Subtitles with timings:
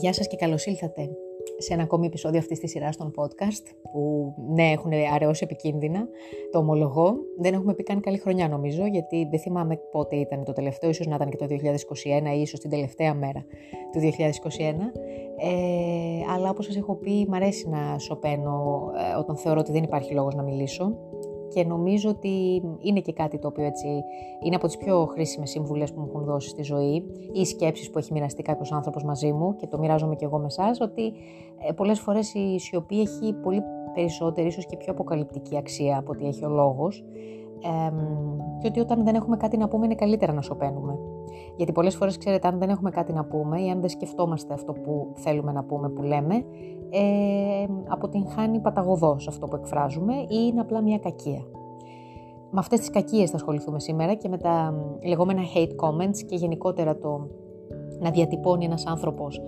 [0.00, 1.10] Γεια σας και καλώς ήλθατε
[1.58, 6.08] σε ένα ακόμη επεισόδιο αυτής της σειράς των podcast που ναι έχουν αραιώσει επικίνδυνα,
[6.50, 7.14] το ομολογώ.
[7.38, 11.06] Δεν έχουμε πει καν καλή χρονιά νομίζω γιατί δεν θυμάμαι πότε ήταν το τελευταίο, ίσως
[11.06, 13.44] να ήταν και το 2021 ή ίσως την τελευταία μέρα
[13.92, 14.04] του 2021.
[15.36, 19.82] Ε, αλλά όπως σας έχω πει μ' αρέσει να σωπαίνω ε, όταν θεωρώ ότι δεν
[19.82, 20.96] υπάρχει λόγος να μιλήσω
[21.48, 23.86] και νομίζω ότι είναι και κάτι το οποίο έτσι
[24.42, 27.98] είναι από τις πιο χρήσιμες συμβουλές που μου έχουν δώσει στη ζωή ή σκέψεις που
[27.98, 31.12] έχει μοιραστεί κάποιος άνθρωπος μαζί μου και το μοιράζομαι και εγώ με εσάς ότι
[31.68, 33.62] ε, πολλές φορές η σιωπή έχει πολύ
[33.94, 37.04] περισσότερη ίσως και πιο αποκαλυπτική αξία από ότι έχει ο λόγος
[37.62, 37.92] ε,
[38.60, 40.98] και ότι όταν δεν έχουμε κάτι να πούμε είναι καλύτερα να σωπαίνουμε.
[41.56, 44.72] Γιατί πολλές φορές ξέρετε αν δεν έχουμε κάτι να πούμε ή αν δεν σκεφτόμαστε αυτό
[44.72, 46.44] που θέλουμε να πούμε που λέμε
[46.90, 51.44] ε, αποτυγχάνει παταγωδός αυτό που εκφράζουμε ή είναι απλά μια κακία.
[52.50, 54.74] Με αυτές τις κακίες θα ασχοληθούμε σήμερα και με τα
[55.04, 57.28] λεγόμενα hate comments και γενικότερα το
[58.00, 59.40] να διατυπώνει ένας άνθρωπος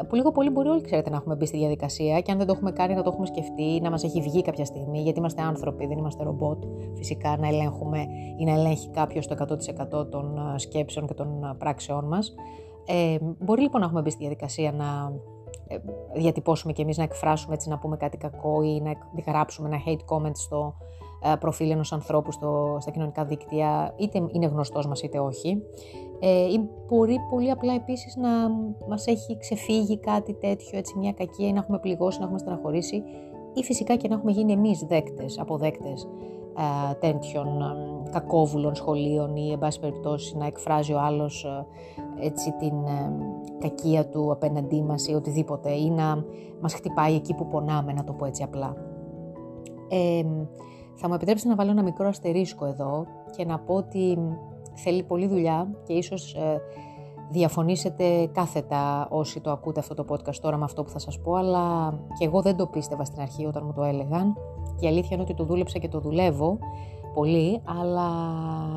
[0.00, 2.46] ε, που λίγο πολύ μπορεί όλοι ξέρετε να έχουμε μπει στη διαδικασία και αν δεν
[2.46, 5.42] το έχουμε κάνει να το έχουμε σκεφτεί, να μας έχει βγει κάποια στιγμή, γιατί είμαστε
[5.42, 6.64] άνθρωποι, δεν είμαστε ρομπότ,
[6.94, 8.06] φυσικά να ελέγχουμε
[8.38, 9.36] ή να ελέγχει κάποιος το
[9.90, 12.34] 100% των ε, σκέψεων και των ε, πράξεών μας.
[12.86, 15.12] Ε, μπορεί λοιπόν να έχουμε μπει στη διαδικασία να
[16.14, 18.92] διατυπώσουμε και εμείς να εκφράσουμε έτσι να πούμε κάτι κακό ή να
[19.26, 20.74] γράψουμε ένα hate comment στο
[21.40, 25.62] προφίλ ενός ανθρώπου στο, στα κοινωνικά δίκτυα, είτε είναι γνωστός μας είτε όχι.
[26.20, 28.28] Ε, ή μπορεί πολύ απλά επίσης να
[28.88, 33.02] μας έχει ξεφύγει κάτι τέτοιο, έτσι μια κακία ή να έχουμε πληγώσει, να έχουμε στεναχωρήσει
[33.54, 36.08] ή φυσικά και να έχουμε γίνει εμείς δέκτες, αποδέκτες ε,
[37.00, 41.66] τέτοιων ε, κακόβουλων σχολείων ή εν πάση περιπτώσει να εκφράζει ο άλλος ε,
[42.26, 42.74] έτσι την
[43.58, 46.24] κακία του απέναντί μας ή οτιδήποτε ή να
[46.60, 48.76] μας χτυπάει εκεί που πονάμε, να το πω έτσι απλά.
[50.94, 54.18] θα μου επιτρέψετε να βάλω ένα μικρό αστερίσκο εδώ και να πω ότι
[54.76, 56.60] θέλει πολλή δουλειά και ίσως ε,
[57.30, 61.34] διαφωνήσετε κάθετα όσοι το ακούτε αυτό το podcast τώρα με αυτό που θα σας πω,
[61.34, 64.36] αλλά και εγώ δεν το πίστευα στην αρχή όταν μου το έλεγαν
[64.78, 66.58] και η αλήθεια είναι ότι το δούλεψα και το δουλεύω
[67.14, 68.08] πολύ, αλλά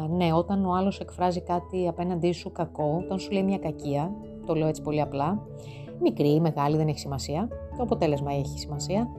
[0.08, 4.12] ναι, όταν ο άλλος εκφράζει κάτι απέναντί σου κακό, όταν σου λέει μια κακία,
[4.46, 5.42] το λέω έτσι πολύ απλά,
[6.02, 9.10] μικρή ή μεγάλη δεν έχει σημασία, το αποτέλεσμα έχει σημασία,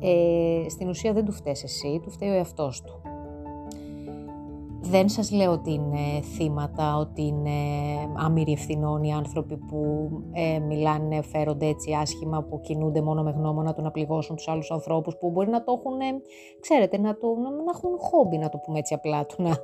[0.00, 3.00] ε, στην ουσία δεν του φταίς εσύ, του φταίει ο εαυτός του.
[4.80, 7.50] Δεν σας λέω ότι είναι θύματα, ότι είναι
[8.16, 13.74] άμυροι ευθυνών οι άνθρωποι που ε, μιλάνε, φέρονται έτσι άσχημα, που κινούνται μόνο με γνώμονα
[13.74, 16.22] του να πληγώσουν τους άλλους ανθρώπους, που μπορεί να το έχουν,
[16.60, 19.56] ξέρετε, να, το, να, να έχουν χόμπι, να το πούμε έτσι απλά, του να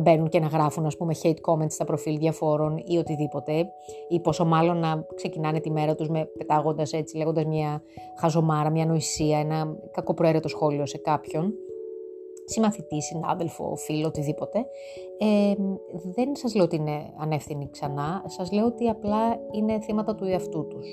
[0.00, 3.68] μπαίνουν και να γράφουν, ας πούμε, hate comments στα προφίλ διαφόρων ή οτιδήποτε,
[4.08, 7.82] ή πόσο μάλλον να ξεκινάνε τη μέρα τους με πετάγοντας έτσι, λέγοντας μια
[8.18, 11.54] χαζομάρα, μια νοησία, ένα κακοπροαίρετο σχόλιο σε κάποιον
[12.46, 14.66] συμμαθητή, συνάδελφο, φίλο, οτιδήποτε,
[15.18, 15.54] ε,
[16.14, 20.66] δεν σας λέω ότι είναι ανεύθυνοι ξανά, σας λέω ότι απλά είναι θύματα του εαυτού
[20.66, 20.86] τους.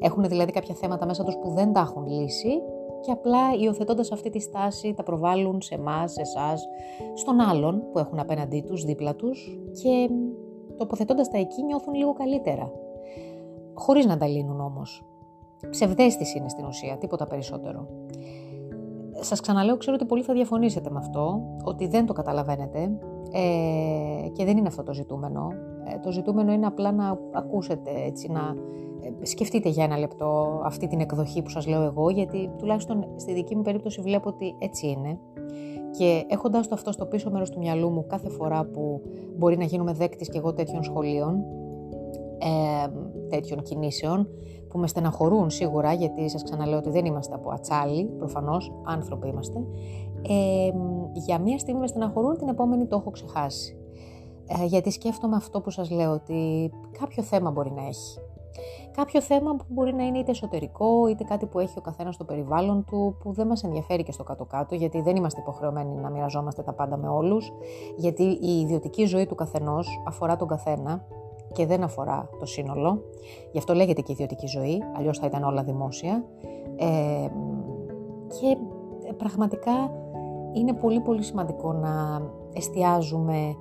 [0.00, 2.62] Έχουν δηλαδή κάποια θέματα μέσα τους που δεν τα έχουν λύσει
[3.00, 6.68] και απλά υιοθετώντας αυτή τη στάση τα προβάλλουν σε εμάς, σε εσάς,
[7.14, 10.10] στον άλλον που έχουν απέναντί τους, δίπλα τους και
[10.76, 12.72] τοποθετώντας τα εκεί νιώθουν λίγο καλύτερα.
[13.74, 15.04] Χωρίς να τα λύνουν όμως.
[15.70, 17.88] Ψευδέστηση είναι στην ουσία, τίποτα περισσότερο
[19.24, 22.98] σας ξαναλέω, ξέρω ότι πολλοί θα διαφωνήσετε με αυτό, ότι δεν το καταλαβαίνετε
[23.32, 25.48] ε, και δεν είναι αυτό το ζητούμενο.
[25.84, 28.54] Ε, το ζητούμενο είναι απλά να ακούσετε, έτσι, να
[29.20, 33.32] ε, σκεφτείτε για ένα λεπτό αυτή την εκδοχή που σας λέω εγώ, γιατί τουλάχιστον στη
[33.32, 35.18] δική μου περίπτωση βλέπω ότι έτσι είναι.
[35.98, 39.02] Και έχοντας το αυτό στο πίσω μέρος του μυαλού μου κάθε φορά που
[39.36, 41.44] μπορεί να γίνουμε δέκτης και εγώ τέτοιων σχολείων,
[42.42, 42.88] ε,
[43.28, 44.28] τέτοιων κινήσεων,
[44.68, 49.58] που με στεναχωρούν σίγουρα, γιατί σας ξαναλέω ότι δεν είμαστε από ατσάλι, προφανώς άνθρωποι είμαστε,
[50.28, 50.70] ε,
[51.12, 53.76] για μία στιγμή με στεναχωρούν, την επόμενη το έχω ξεχάσει.
[54.46, 58.18] Ε, γιατί σκέφτομαι αυτό που σας λέω, ότι κάποιο θέμα μπορεί να έχει.
[58.96, 62.24] Κάποιο θέμα που μπορεί να είναι είτε εσωτερικό, είτε κάτι που έχει ο καθένας στο
[62.24, 66.62] περιβάλλον του, που δεν μας ενδιαφέρει και στο κάτω-κάτω, γιατί δεν είμαστε υποχρεωμένοι να μοιραζόμαστε
[66.62, 67.52] τα πάντα με όλους,
[67.96, 71.04] γιατί η ιδιωτική ζωή του καθενός αφορά τον καθένα
[71.52, 73.02] και δεν αφορά το σύνολο.
[73.52, 76.24] Γι' αυτό λέγεται και ιδιωτική ζωή, αλλιώς θα ήταν όλα δημόσια.
[76.76, 77.28] Ε,
[78.28, 78.56] και
[79.16, 79.72] πραγματικά
[80.52, 82.22] είναι πολύ πολύ σημαντικό να
[82.52, 83.56] εστιάζουμε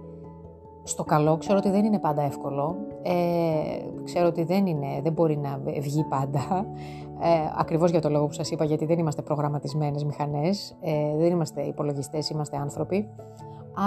[0.83, 1.37] στο καλό.
[1.37, 2.75] Ξέρω ότι δεν είναι πάντα εύκολο.
[3.01, 3.13] Ε,
[4.03, 6.65] ξέρω ότι δεν, είναι, δεν μπορεί να βγει πάντα.
[7.23, 10.77] Ε, ακριβώς για το λόγο που σας είπα, γιατί δεν είμαστε προγραμματισμένες μηχανές.
[10.81, 13.09] Ε, δεν είμαστε υπολογιστές, είμαστε άνθρωποι.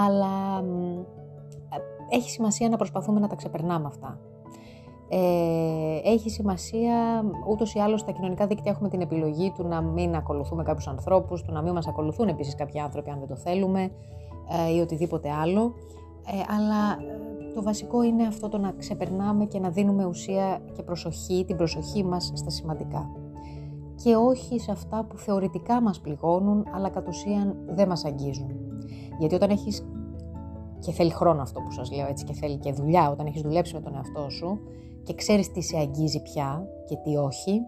[0.05, 0.63] Αλλά
[2.09, 4.19] έχει σημασία να προσπαθούμε να τα ξεπερνάμε αυτά.
[5.09, 10.15] Ε, έχει σημασία, ούτως ή άλλως στα κοινωνικά δίκτυα έχουμε την επιλογή του να μην
[10.15, 13.91] ακολουθούμε κάποιους ανθρώπους, του να μην μας ακολουθούν επίσης κάποιοι άνθρωποι αν δεν το θέλουμε
[14.67, 15.73] ε, ή οτιδήποτε άλλο.
[16.27, 16.97] Ε, αλλά
[17.53, 22.03] το βασικό είναι αυτό το να ξεπερνάμε και να δίνουμε ουσία και προσοχή, την προσοχή
[22.03, 23.09] μας στα σημαντικά.
[24.03, 28.51] Και όχι σε αυτά που θεωρητικά μας πληγώνουν, αλλά κατ' ουσίαν δεν μας αγγίζουν.
[29.19, 29.85] Γιατί όταν έχεις,
[30.85, 33.73] και θέλει χρόνο αυτό που σας λέω έτσι, και θέλει και δουλειά, όταν έχεις δουλέψει
[33.73, 34.59] με τον εαυτό σου
[35.03, 37.61] και ξέρεις τι σε αγγίζει πια και τι όχι,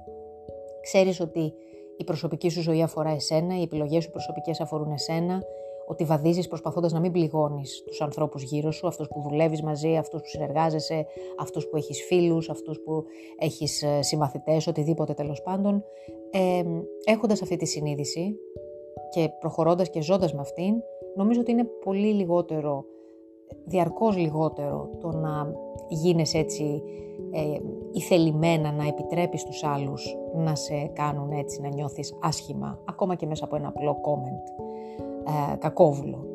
[0.81, 1.53] ξέρεις ότι
[1.97, 5.41] η προσωπική σου ζωή αφορά εσένα, οι επιλογές σου προσωπικές αφορούν εσένα,
[5.87, 10.21] ότι βαδίζεις προσπαθώντας να μην πληγώνεις τους ανθρώπους γύρω σου, αυτούς που δουλεύεις μαζί, αυτούς
[10.21, 11.05] που συνεργάζεσαι,
[11.39, 13.03] αυτούς που έχεις φίλους, αυτούς που
[13.37, 15.83] έχεις ε, συμμαθητές, οτιδήποτε τέλος πάντων.
[16.31, 16.63] Ε,
[17.05, 18.35] Έχοντας αυτή τη συνείδηση
[19.09, 20.73] και προχωρώντας και ζώντας με αυτήν,
[21.15, 22.85] νομίζω ότι είναι πολύ λιγότερο,
[23.65, 25.53] διαρκώς λιγότερο το να
[25.87, 26.81] γίνεσαι έτσι
[27.31, 27.59] ε,
[27.91, 33.45] ηθελημένα να επιτρέπεις τους άλλους να σε κάνουν έτσι να νιώθεις άσχημα, ακόμα και μέσα
[33.45, 34.65] από ένα απλό comment
[35.53, 36.25] ε, κακόβουλο.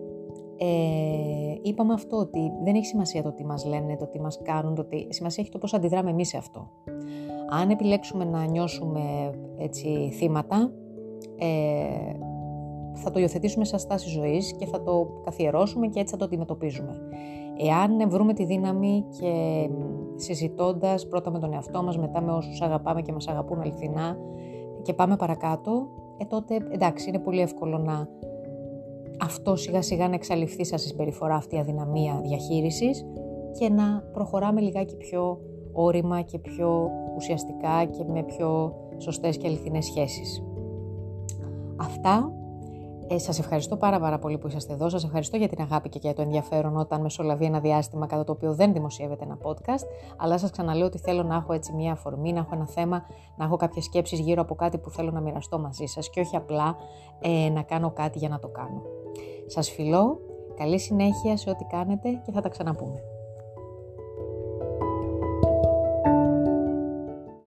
[0.56, 4.74] Ε, είπαμε αυτό ότι δεν έχει σημασία το τι μας λένε, το τι μας κάνουν,
[4.74, 5.06] το τι...
[5.08, 6.70] σημασία έχει το πώς αντιδράμε εμείς σε αυτό.
[7.50, 9.00] Αν επιλέξουμε να νιώσουμε
[9.58, 10.72] έτσι θύματα,
[11.38, 12.16] ε,
[12.94, 17.00] θα το υιοθετήσουμε σαν στάση ζωής και θα το καθιερώσουμε και έτσι θα το αντιμετωπίζουμε.
[17.56, 19.32] Εάν βρούμε τη δύναμη και
[20.16, 24.16] συζητώντας πρώτα με τον εαυτό μας, μετά με όσους αγαπάμε και μας αγαπούν αληθινά
[24.82, 28.08] και πάμε παρακάτω, ε, τότε εντάξει είναι πολύ εύκολο να
[29.20, 33.06] αυτό σιγά σιγά να εξαλειφθεί σαν συμπεριφορά αυτή η αδυναμία διαχείρισης
[33.58, 35.40] και να προχωράμε λιγάκι πιο
[35.72, 40.42] όρημα και πιο ουσιαστικά και με πιο σωστές και αληθινές σχέσεις.
[41.76, 42.32] Αυτά
[43.08, 44.88] ε, σας ευχαριστώ πάρα πάρα πολύ που είσαστε εδώ.
[44.88, 48.32] Σας ευχαριστώ για την αγάπη και για το ενδιαφέρον όταν μεσολαβεί ένα διάστημα κατά το
[48.32, 49.86] οποίο δεν δημοσιεύεται ένα podcast.
[50.16, 53.04] Αλλά σας ξαναλέω ότι θέλω να έχω έτσι μία αφορμή, να έχω ένα θέμα,
[53.36, 56.36] να έχω κάποιες σκέψεις γύρω από κάτι που θέλω να μοιραστώ μαζί σας και όχι
[56.36, 56.76] απλά
[57.20, 58.82] ε, να κάνω κάτι για να το κάνω.
[59.46, 60.20] Σας φιλώ,
[60.56, 63.11] καλή συνέχεια σε ό,τι κάνετε και θα τα ξαναπούμε.